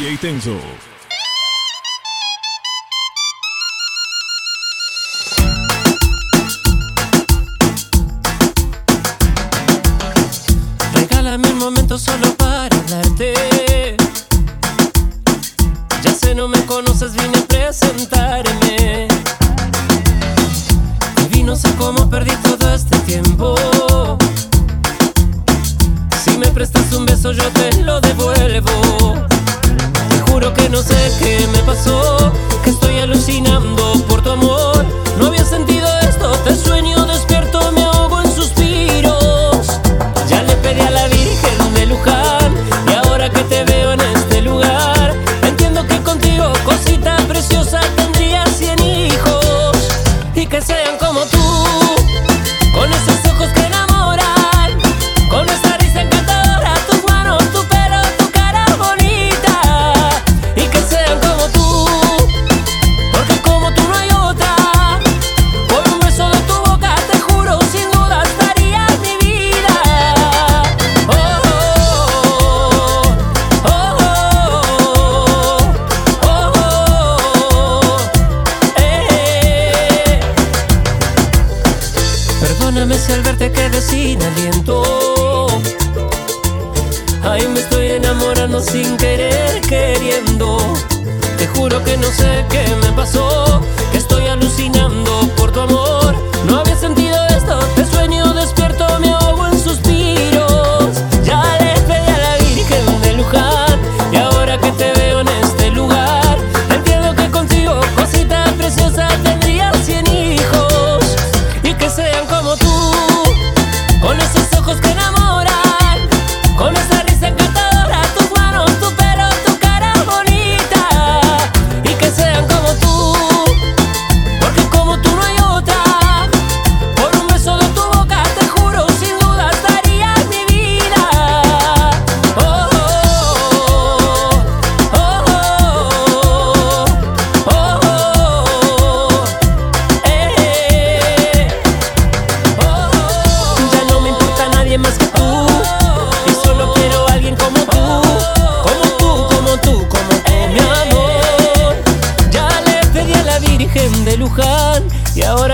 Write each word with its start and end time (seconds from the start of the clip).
DJ 0.00 0.16
Tenso. 0.16 0.99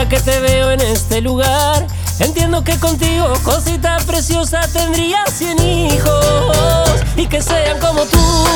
que 0.09 0.21
te 0.21 0.41
veo 0.41 0.71
en 0.71 0.81
este 0.81 1.21
lugar. 1.21 1.87
Entiendo 2.21 2.63
que 2.63 2.79
contigo, 2.79 3.33
cosita 3.43 3.97
preciosa, 4.07 4.61
tendría 4.73 5.25
cien 5.27 5.59
hijos 5.59 7.05
y 7.17 7.27
que 7.27 7.43
sean 7.43 7.79
como 7.81 8.05
tú. 8.05 8.47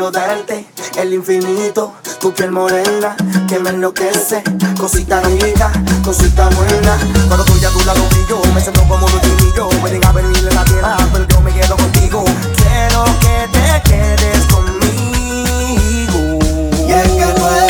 Quiero 0.00 0.12
darte 0.12 0.64
el 0.96 1.12
infinito, 1.12 1.92
tu 2.18 2.32
piel 2.32 2.50
morena 2.50 3.14
que 3.46 3.58
me 3.58 3.68
enloquece. 3.68 4.42
Cosita 4.78 5.20
rica, 5.20 5.70
cosita 6.02 6.48
buena. 6.48 6.96
Cuando 7.28 7.44
tú 7.44 7.52
ya 7.60 7.68
tu 7.68 7.84
lado 7.84 8.00
y 8.10 8.26
yo 8.26 8.40
me 8.54 8.62
siento 8.62 8.82
como 8.88 9.04
un 9.04 9.12
niño. 9.12 9.68
Pueden 9.82 10.00
venir 10.14 10.48
en 10.48 10.54
la 10.54 10.64
tierra, 10.64 10.96
pero 11.12 11.26
yo 11.28 11.42
me 11.42 11.52
quedo 11.52 11.76
contigo. 11.76 12.24
Quiero 12.56 13.04
que 13.20 13.46
te 13.52 13.82
quedes 13.90 14.46
conmigo. 14.46 16.18
Y 16.88 16.92
es 16.92 17.06
que 17.06 17.26
tú 17.34 17.46
eres 17.46 17.69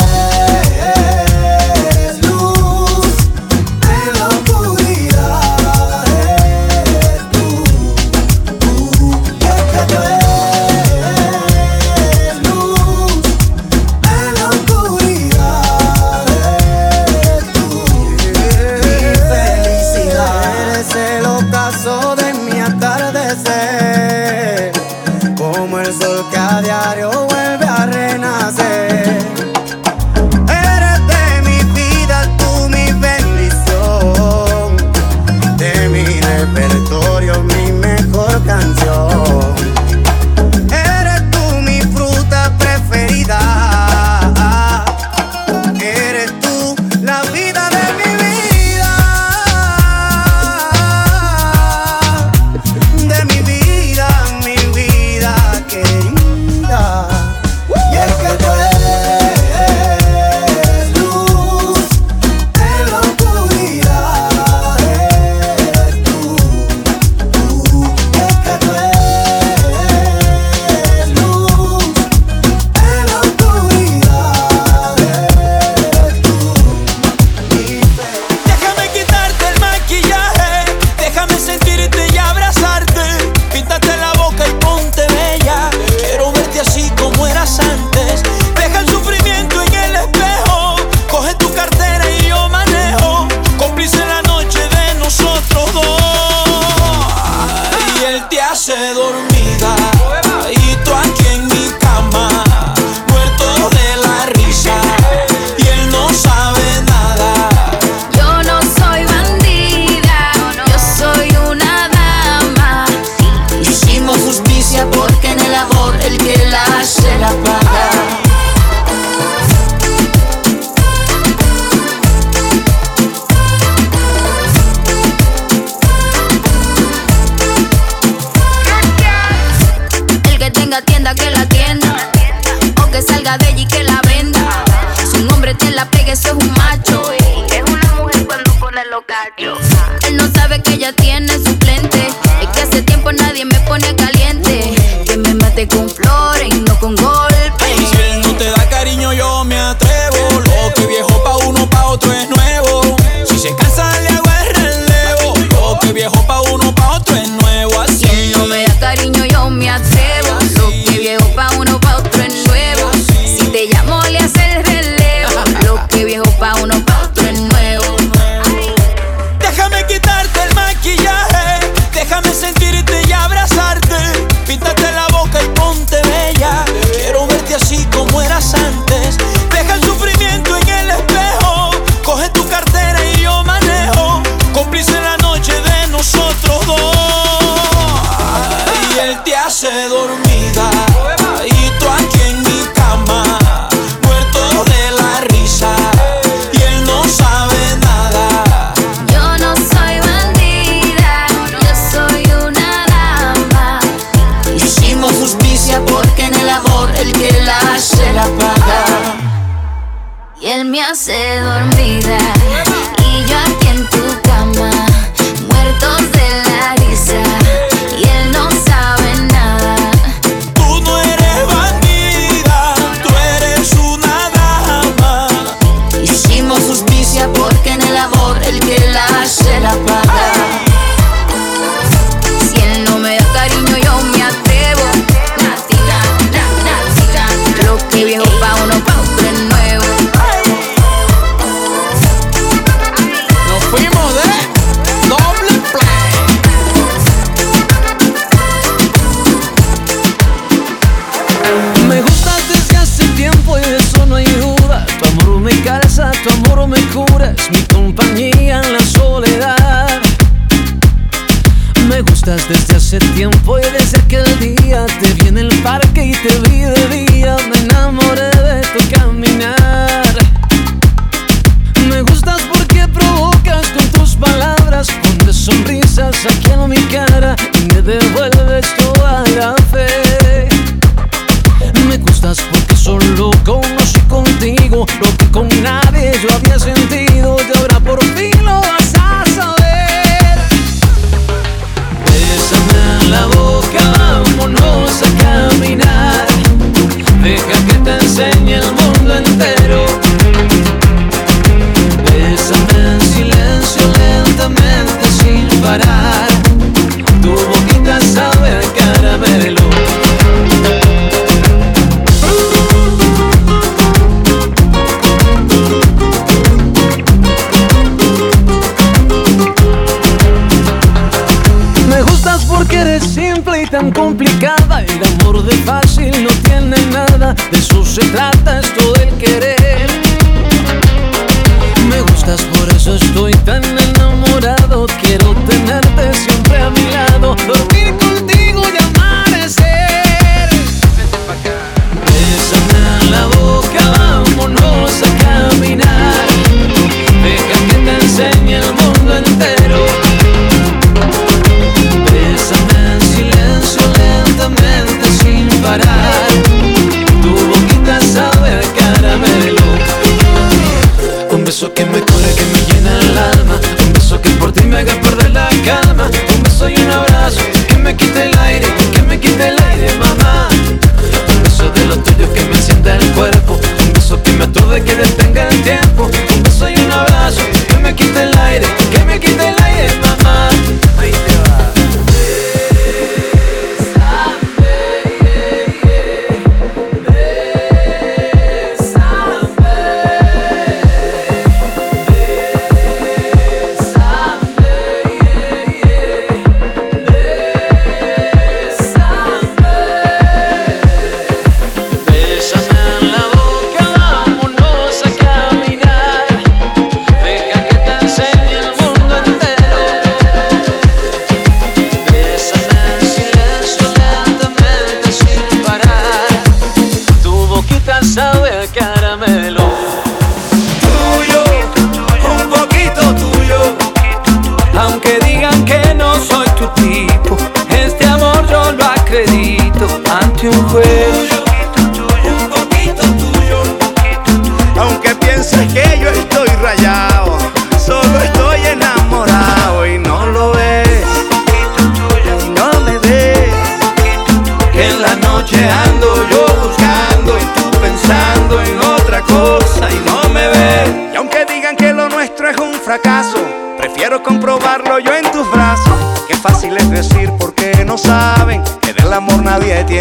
cara 277.83 278.59
y 278.59 278.80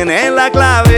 tiene 0.02 0.30
la 0.30 0.50
clave. 0.50 0.89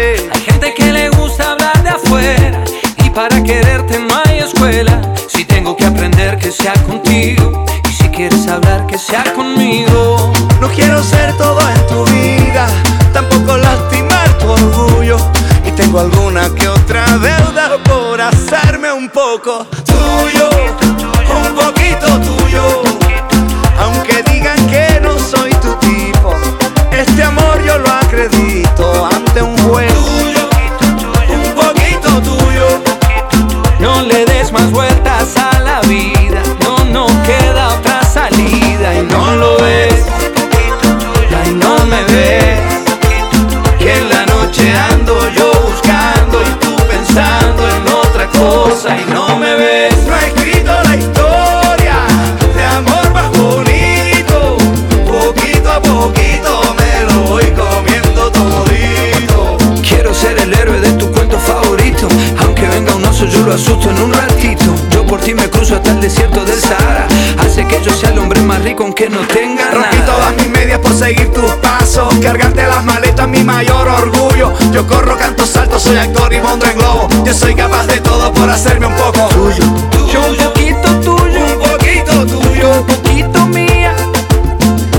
cargarte 72.22 72.62
las 72.66 72.84
maletas, 72.84 73.28
mi 73.28 73.42
mayor 73.42 73.88
orgullo. 73.88 74.52
Yo 74.72 74.86
corro, 74.86 75.16
canto, 75.16 75.44
salto, 75.44 75.78
soy 75.78 75.96
actor 75.96 76.32
y 76.32 76.40
monto 76.40 76.66
en 76.66 76.78
globo. 76.78 77.08
Yo 77.24 77.34
soy 77.34 77.54
capaz 77.54 77.86
de 77.86 78.00
todo 78.00 78.32
por 78.32 78.48
hacerme 78.48 78.86
un 78.86 78.94
poco 78.94 79.28
tuyo. 79.28 79.64
Yo 80.12 80.20
un 80.28 80.36
poquito 80.36 81.00
tuyo, 81.00 81.40
un 81.44 81.58
poquito 81.58 82.26
tuyo, 82.26 82.70
un 82.80 82.86
poquito 82.86 83.46
mía. 83.46 83.94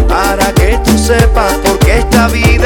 Para 0.08 0.51
que 0.53 0.80
tú 0.84 0.98
sepas 0.98 1.53
por 1.63 1.80
qué 1.80 2.00
esta 2.00 2.27
vida 2.27 2.62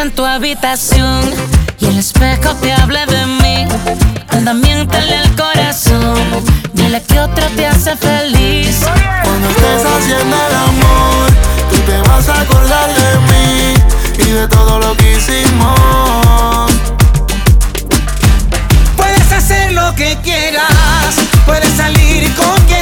en 0.00 0.14
tu 0.14 0.24
habitación 0.24 1.20
y 1.80 1.86
el 1.86 1.98
espejo 1.98 2.54
te 2.56 2.72
hable 2.72 3.04
de 3.06 3.26
mí. 3.26 3.66
Anda, 4.28 4.54
miéntale 4.54 5.16
al 5.16 5.34
corazón, 5.34 6.16
dile 6.72 7.02
que 7.02 7.18
otro 7.18 7.44
te 7.56 7.66
hace 7.66 7.96
feliz. 7.96 8.80
Cuando 9.24 9.48
estés 9.48 9.84
haciendo 9.84 10.36
el 10.36 10.54
amor, 10.54 11.30
tú 11.70 11.76
te 11.78 11.98
vas 12.08 12.28
a 12.28 12.40
acordar 12.42 12.88
de 12.94 13.18
mí 13.32 13.74
y 14.18 14.30
de 14.30 14.46
todo 14.46 14.78
lo 14.78 14.96
que 14.96 15.16
hicimos. 15.16 16.70
Puedes 18.96 19.32
hacer 19.32 19.72
lo 19.72 19.94
que 19.96 20.16
quieras, 20.22 21.16
puedes 21.44 21.72
salir 21.76 22.32
con 22.36 22.54
quien 22.66 22.77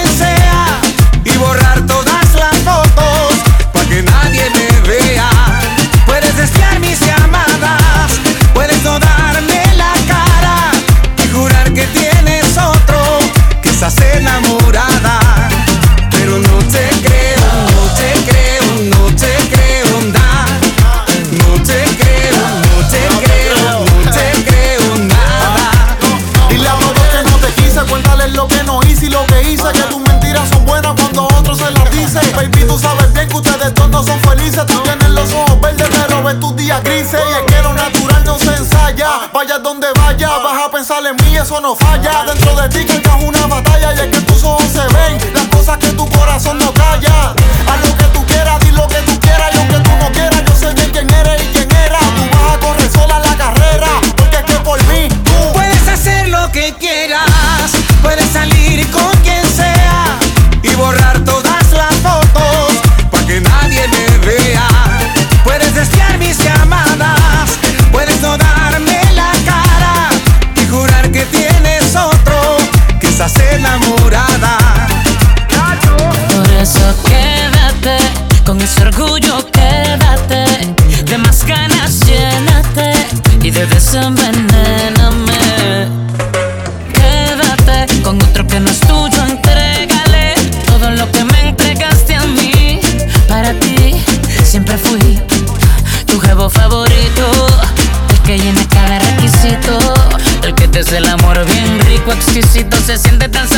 se 103.32 103.55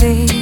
be 0.00 0.39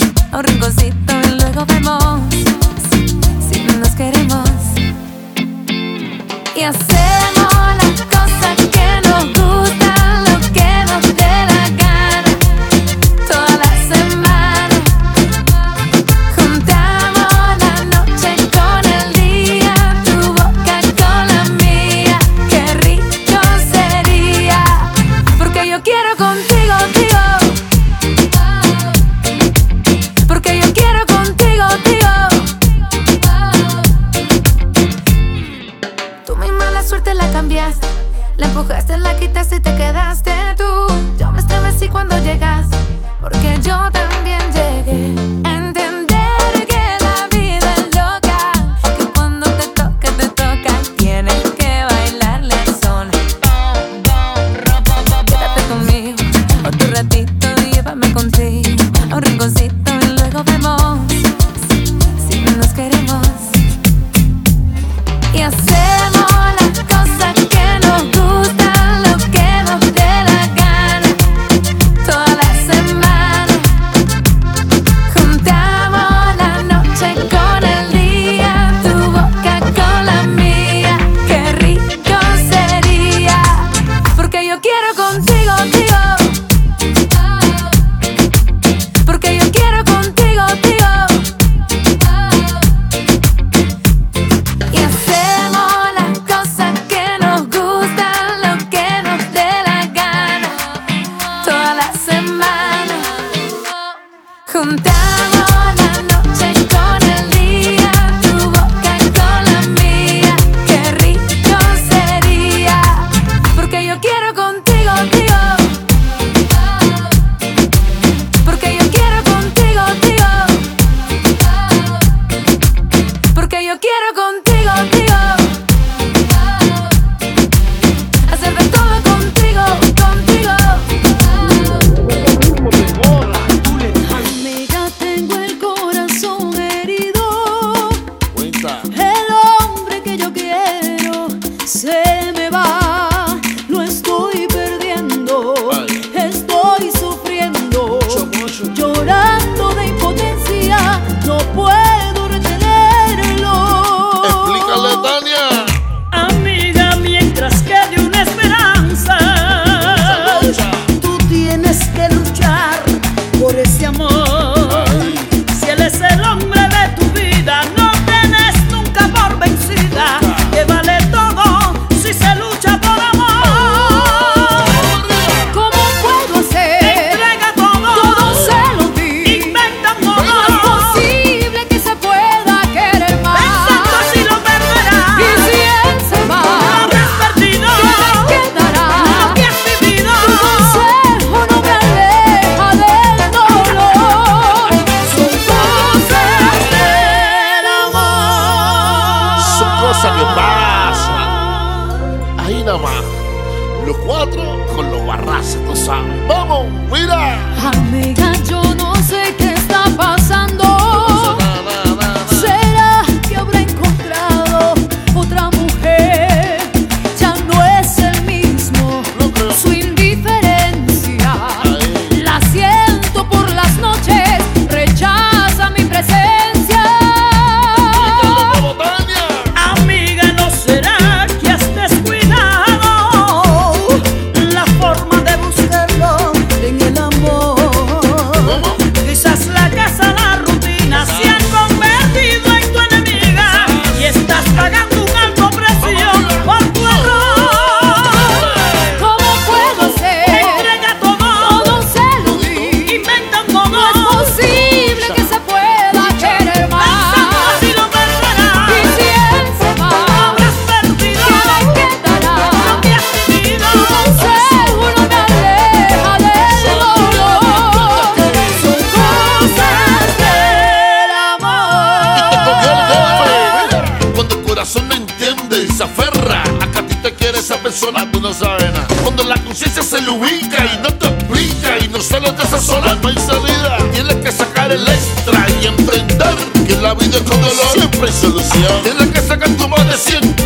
lo 280.09 280.15
ubica 280.15 280.65
y 280.65 280.79
no 280.83 280.89
te 280.95 281.07
explica 281.07 281.79
y 281.85 281.89
no 281.89 282.01
sales 282.01 282.35
de 282.37 282.43
esa 282.43 282.61
sola, 282.61 282.95
no 283.03 283.09
hay 283.09 283.17
salida. 283.17 283.79
Tienes 283.93 284.17
que 284.17 284.33
sacar 284.33 284.73
el 284.73 284.83
extra 284.83 285.47
y 285.61 285.67
emprender, 285.67 286.37
que 286.67 286.77
la 286.77 286.95
vida 286.95 287.19
es 287.19 287.23
con 287.25 287.41
dolor 287.41 287.69
siempre 287.73 288.09
hay 288.09 288.13
solución. 288.13 288.83
Tienes 288.83 289.09
que 289.09 289.21
sacar 289.21 289.51
tu 289.51 289.69
madre 289.69 289.97
siempre 289.99 290.38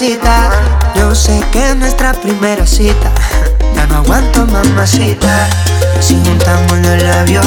mamacita. 0.00 0.50
Yo 0.94 1.14
sé 1.14 1.42
que 1.52 1.70
es 1.70 1.76
nuestra 1.76 2.12
primera 2.12 2.66
cita. 2.66 3.12
Ya 3.74 3.86
no 3.86 3.96
aguanto, 3.96 4.46
mamacita. 4.46 5.48
Si 6.00 6.14
juntamos 6.24 6.78
los 6.78 7.02
labios, 7.02 7.44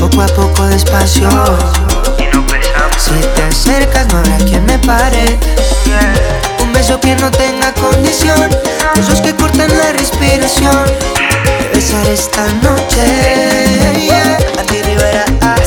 poco 0.00 0.22
a 0.22 0.26
poco 0.28 0.66
despacio. 0.66 1.28
Si 2.96 3.12
te 3.34 3.42
acercas, 3.42 4.06
no 4.12 4.18
habrá 4.18 4.36
quien 4.38 4.64
me 4.64 4.78
pare. 4.78 5.38
Un 6.62 6.72
beso 6.72 6.98
que 7.00 7.14
no 7.16 7.30
tenga 7.30 7.72
condición. 7.74 8.48
Besos 8.94 9.20
que 9.20 9.34
cortan 9.34 9.68
la 9.76 9.92
respiración. 9.92 10.84
Besar 11.74 12.06
esta 12.08 12.46
noche. 12.62 13.98
Yeah. 13.98 14.38
A 14.58 14.62
ti, 14.62 14.82
Rivera. 14.82 15.24
Ah. 15.42 15.61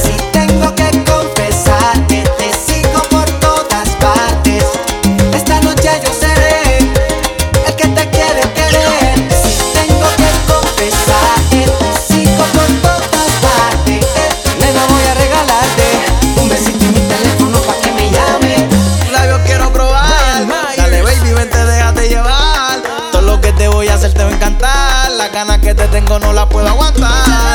no 26.07 26.33
la 26.33 26.47
puedo 26.47 26.67
aguantar. 26.67 27.54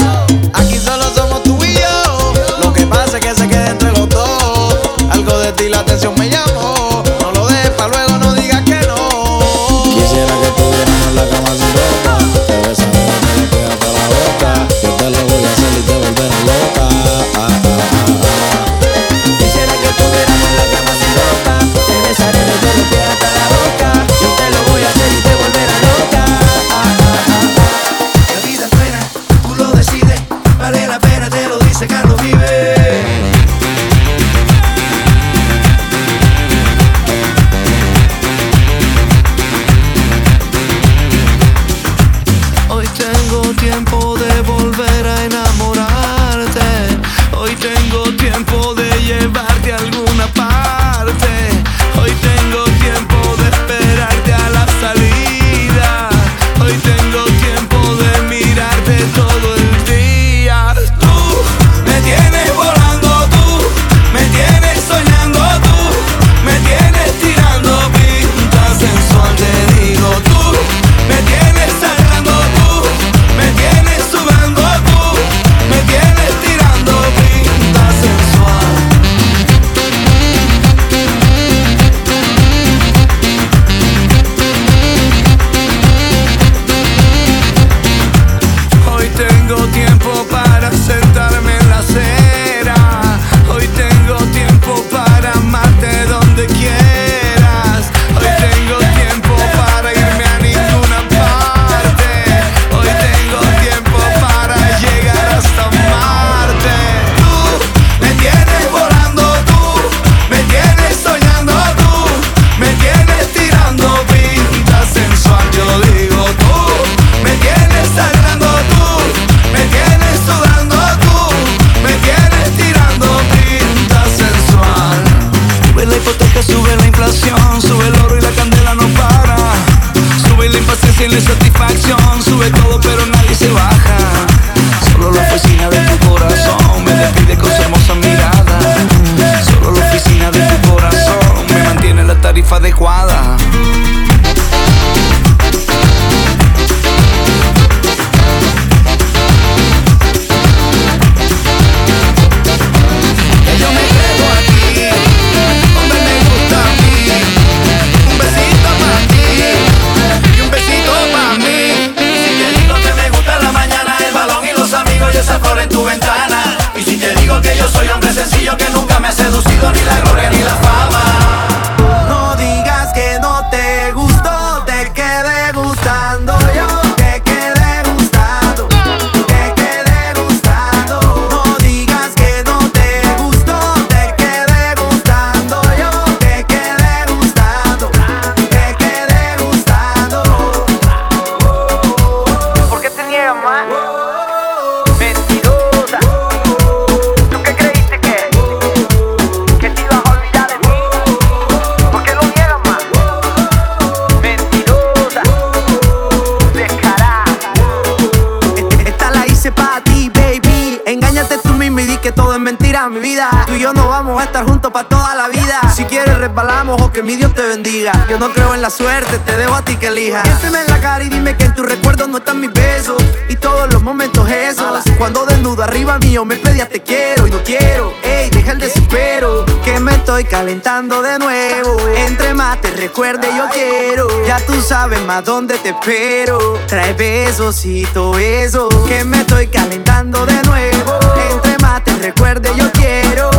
suerte, 218.70 219.18
te 219.18 219.37
dejo 219.37 219.54
a 219.54 219.62
ti 219.62 219.76
que 219.76 219.88
elija. 219.88 220.22
Piénseme 220.22 220.61
en 220.61 220.66
la 220.68 220.80
cara 220.80 221.02
y 221.04 221.09
dime 221.09 221.37
que 221.37 221.44
en 221.44 221.54
tus 221.54 221.66
recuerdos 221.66 222.09
no 222.09 222.18
están 222.18 222.40
mis 222.40 222.52
besos 222.52 223.02
y 223.28 223.37
todos 223.37 223.72
los 223.72 223.83
momentos 223.83 224.28
esos. 224.28 224.83
Cuando 224.96 225.26
desnudo 225.26 225.62
arriba 225.62 225.98
mío 225.98 226.24
me 226.24 226.37
pedías 226.37 226.68
te 226.68 226.80
quiero 226.80 227.26
y 227.26 227.30
no 227.30 227.42
quiero. 227.42 227.92
Ey, 228.02 228.30
deja 228.30 228.52
el 228.52 228.59
desespero 228.59 229.44
que 229.64 229.80
me 229.80 229.92
estoy 229.92 230.24
calentando 230.24 231.02
de 231.02 231.18
nuevo. 231.18 231.76
Entre 231.96 232.35
más 232.35 232.61
te 232.61 232.70
recuerde 232.70 233.28
yo 233.37 233.48
quiero. 233.52 234.09
Ya 234.26 234.38
tú 234.46 234.61
sabes 234.61 235.00
más 235.02 235.24
dónde 235.24 235.59
te 235.59 235.70
espero. 235.70 236.59
Trae 236.66 236.92
besosito 236.92 238.18
eso 238.18 238.68
que 238.87 239.04
me 239.04 239.20
estoy 239.20 239.48
calentando 239.48 240.24
de 240.26 240.42
nuevo. 240.44 240.98
Entre 241.33 241.59
más 241.59 241.83
te 241.85 241.94
recuerde 241.96 242.50
yo 242.56 242.70
quiero. 242.72 243.30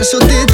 Eu 0.00 0.18
te 0.18 0.49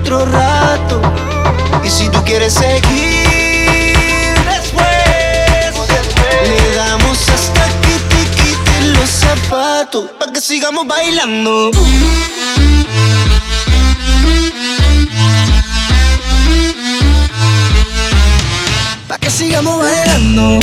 otro 0.00 0.24
rato. 0.26 1.00
Y 1.84 1.90
si 1.90 2.08
tú 2.08 2.22
quieres 2.24 2.54
seguir 2.54 3.94
después, 4.48 4.86
le 6.48 6.74
damos 6.74 7.18
hasta 7.28 7.64
que 7.82 7.94
te 8.10 8.20
quiten 8.36 8.92
los 8.94 9.08
zapatos. 9.08 10.06
Pa' 10.18 10.32
que 10.32 10.40
sigamos 10.40 10.86
bailando. 10.86 11.70
Pa' 19.08 19.18
que 19.18 19.30
sigamos 19.30 19.78
bailando. 19.78 20.60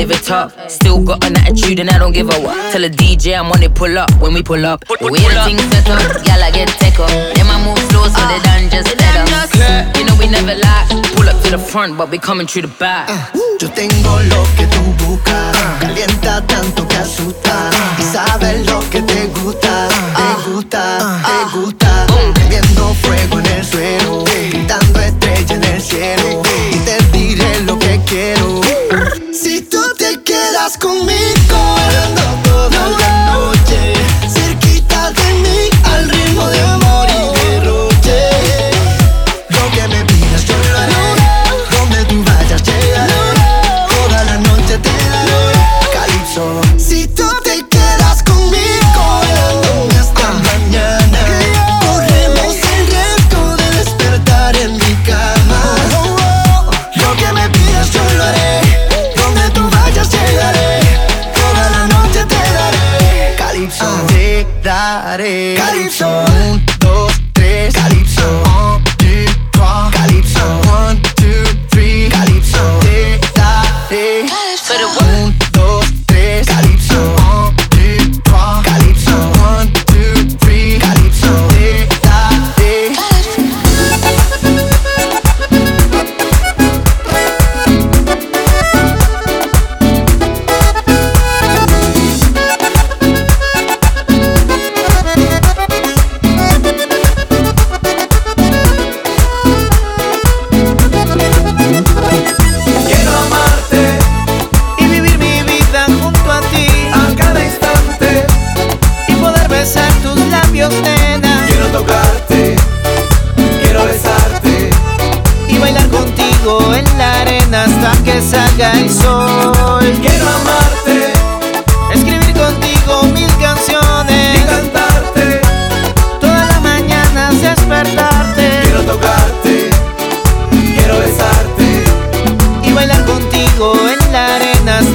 Live 0.00 0.10
it. 0.10 0.70
Still 0.70 1.02
got 1.02 1.24
an 1.26 1.36
attitude 1.36 1.78
and 1.80 1.90
I 1.90 1.98
don't 1.98 2.12
give 2.12 2.28
a 2.28 2.38
what. 2.40 2.72
Tell 2.72 2.84
a 2.84 2.88
DJ 2.88 3.38
I'm 3.38 3.52
on 3.52 3.62
it, 3.62 3.74
pull 3.74 3.98
up 3.98 4.10
when 4.20 4.32
we 4.32 4.42
pull 4.42 4.64
up. 4.64 4.84
We 5.00 5.20
the 5.20 5.42
things 5.44 5.62
set 5.70 5.88
up, 5.88 6.26
y'all 6.26 6.42
I 6.42 6.50
get 6.50 6.68
take 6.80 6.98
up. 6.98 7.10
Then 7.10 7.46
I 7.46 7.56
move 7.64 7.78
slow 7.90 8.08
so 8.08 8.20
they 8.30 8.40
done 8.48 8.70
just 8.70 8.88
up. 8.88 9.96
You 9.96 10.04
know 10.06 10.16
we 10.16 10.26
never 10.28 10.54
lie. 10.56 10.86
Pull 11.16 11.28
up 11.28 11.42
to 11.44 11.50
the 11.50 11.58
front, 11.58 11.98
but 11.98 12.10
we 12.10 12.18
coming 12.18 12.46
through 12.46 12.62
the 12.62 12.74
back. 12.78 13.08
Yo 13.60 13.68
tengo 13.70 14.20
lo 14.32 14.42
que 14.56 14.66
tú 14.74 14.82
buscas, 15.04 15.56
calienta 15.80 16.40
tanto 16.46 16.88
que 16.88 16.96
asusta 16.96 17.70
y 17.98 18.02
sabes 18.02 18.66
lo 18.66 18.80
que 18.90 19.02
te 19.02 19.26
gusta, 19.42 19.88
te 20.16 20.50
gusta, 20.50 20.82
te 21.26 21.58
gusta. 21.58 22.06
Viendo 22.48 22.94
fuego 22.94 23.38
en 23.40 23.46
el 23.46 23.64
suelo, 23.64 24.24
pintando 24.50 25.00
estrella 25.00 25.54
en 25.56 25.64
el 25.64 25.82
cielo 25.82 26.42
y 26.72 26.78
te 26.78 27.18
diré 27.18 27.60
lo 27.64 27.78
que 27.78 28.00
quiero. 28.06 28.59
Conmigo, 30.80 31.19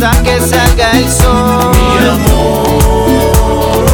hasta 0.05 0.23
que 0.23 0.39
salga 0.39 0.91
el 0.91 1.11
sol. 1.11 1.71
Mi 1.71 2.07
amor. 2.07 3.85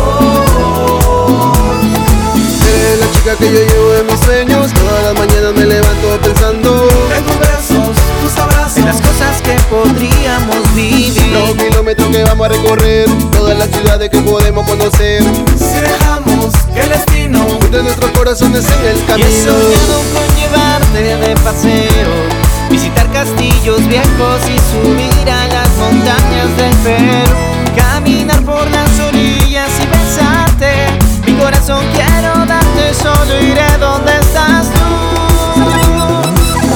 Eres 2.67 2.99
la 2.99 3.11
chica 3.11 3.35
que 3.37 3.45
yo 3.45 3.59
llevo 3.59 3.95
en 3.95 4.07
mis 4.07 4.19
sueños. 4.19 4.73
Todas 4.73 5.03
las 5.03 5.13
mañanas 5.13 5.53
me 5.53 5.65
levanto 5.65 6.19
pensando 6.21 6.87
En 7.15 7.23
tus 7.23 7.39
besos, 7.39 7.95
tus 8.21 8.37
abrazos, 8.41 8.77
en 8.77 8.85
las 8.85 9.01
cosas 9.01 9.41
que 9.41 9.53
podríamos 9.69 10.75
vivir. 10.75 11.31
los 11.31 11.55
kilómetros 11.55 12.09
que 12.09 12.23
vamos 12.23 12.45
a 12.45 12.49
recorrer, 12.49 13.09
todas 13.31 13.57
las 13.57 13.69
ciudades 13.69 14.09
que 14.09 14.19
podemos 14.19 14.67
conocer. 14.67 15.23
Si 15.57 15.79
dejamos 15.79 16.53
que 16.73 16.81
el 16.81 16.89
destino 16.89 17.45
de 17.71 17.83
nuestros 17.83 18.11
corazones 18.11 18.65
en 18.65 18.85
el 18.85 18.97
y 18.97 19.01
he 19.01 19.05
camino. 19.05 19.29
soñado 19.29 20.01
con 20.13 20.35
llevarte 20.35 21.03
de 21.17 21.35
paseo, 21.35 22.50
visitar 22.71 23.05
castillos 23.11 23.85
viejos 23.87 24.39
y 24.47 24.57
subir 24.71 25.29
a 25.29 25.47
las 25.47 25.69
montañas 25.77 26.55
del 26.55 26.73
Perú, 26.77 27.35
caminar 27.75 28.41
por 28.43 28.65
las 28.71 28.99
orillas 28.99 29.69
y 29.81 29.87
besarte. 29.87 30.87
Mi 31.25 31.33
corazón 31.33 31.83
quiero 31.93 32.45
darte, 32.45 32.93
solo 32.93 33.41
iré 33.41 33.77
donde 33.77 34.13
estás 34.17 34.67
tú. 34.71 34.79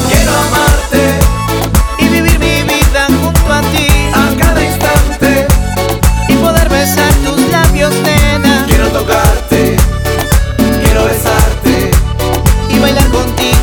Quiero 0.09 0.31
amarte 0.47 1.19
y 1.99 2.07
vivir 2.09 2.39
mi 2.39 2.63
vida 2.63 3.07
junto 3.21 3.53
a 3.53 3.61
ti 3.61 3.87
a 4.13 4.37
cada 4.37 4.61
instante 4.63 5.47
y 6.27 6.33
poder 6.33 6.67
besar 6.67 7.13
tus 7.25 7.39
labios, 7.49 7.93
nena. 8.03 8.65
Quiero 8.67 8.89
tocarte, 8.89 9.54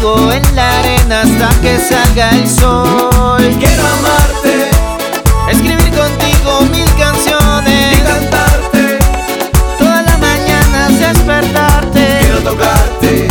en 0.04 0.56
la 0.56 0.80
arena 0.80 1.20
hasta 1.20 1.60
que 1.60 1.78
salga 1.78 2.30
el 2.30 2.48
sol. 2.48 3.40
Quiero 3.60 3.82
amarte, 3.86 4.70
escribir 5.48 5.92
contigo 5.94 6.62
mil 6.72 6.90
canciones 6.98 7.98
y 7.98 8.00
cantarte 8.00 8.98
toda 9.78 10.02
la 10.02 10.16
mañana 10.16 10.88
despertarte. 10.88 12.18
Quiero 12.20 12.38
tocarte, 12.40 13.28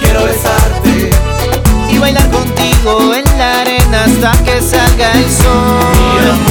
quiero 0.00 0.24
besarte 0.24 1.10
y 1.88 1.98
bailar 1.98 2.28
contigo 2.30 3.14
en 3.14 3.38
la 3.38 3.60
arena 3.60 4.04
hasta 4.06 4.32
que 4.42 4.60
salga 4.60 5.12
el 5.12 5.30
sol. 5.30 6.49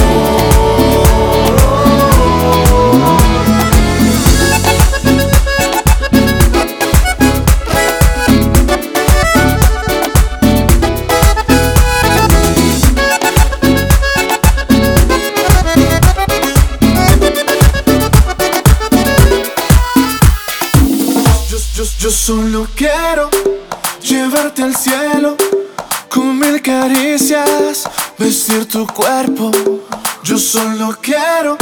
vestir 28.20 28.68
tu 28.68 28.86
cuerpo. 28.86 29.50
Yo 30.22 30.38
solo 30.38 30.94
quiero 31.00 31.56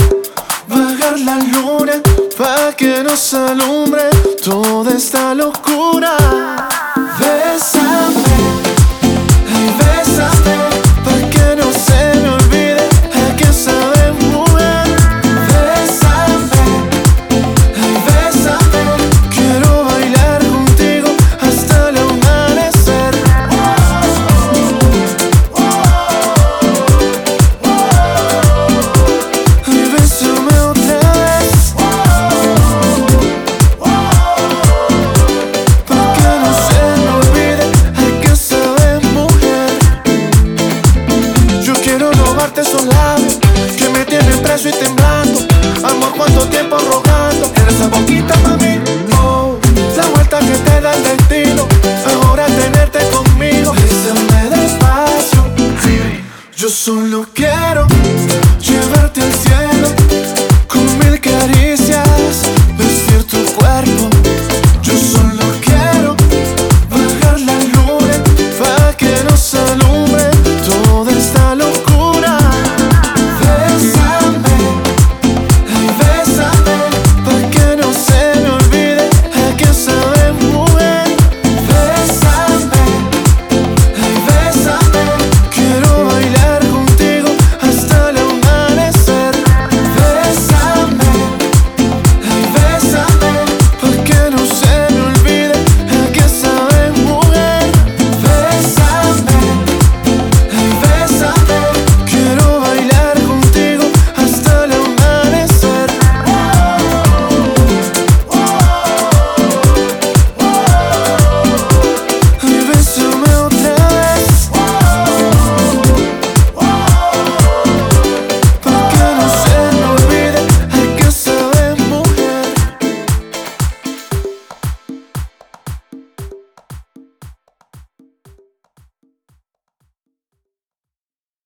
bajar 0.67 1.19
la 1.21 1.37
luna 1.37 2.03
para 2.37 2.73
que 2.73 3.03
nos 3.05 3.33
alumbre 3.33 4.11
toda 4.45 4.93
esta 4.93 5.35
locura. 5.35 6.17
Bésame, 7.21 8.25
ay, 9.55 9.75
bésame. 9.79 10.58